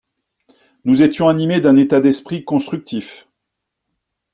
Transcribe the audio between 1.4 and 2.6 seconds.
d’un état d’esprit